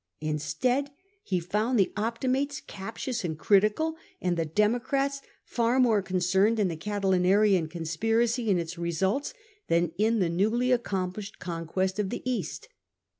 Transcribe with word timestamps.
Instead, 0.19 0.89
he 1.21 1.39
found 1.39 1.77
the 1.77 1.93
Optimates 1.95 2.59
captious 2.65 3.23
and 3.23 3.37
critical, 3.37 3.95
and 4.19 4.35
the 4.35 4.45
Democrats 4.47 5.21
far 5.45 5.79
more 5.79 6.01
concerned 6.01 6.59
in 6.59 6.69
the 6.69 6.75
Catilinarian 6.75 7.67
conspiracy 7.69 8.49
and 8.49 8.59
its 8.59 8.79
results 8.79 9.35
than 9.67 9.91
in 9.99 10.17
the 10.17 10.27
newly 10.27 10.71
accomplished 10.71 11.37
conquest 11.37 11.99
of 11.99 12.09
the 12.09 12.27
East. 12.27 12.67